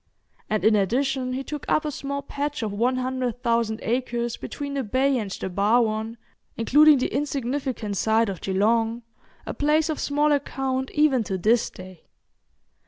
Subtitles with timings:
[0.49, 4.73] And in addition he took up a small patch of one hundred thousand acres between
[4.73, 6.17] the bay and the Barwon,
[6.57, 9.03] including the insignificant site of Geelong,
[9.45, 12.05] a place of small account even to this day.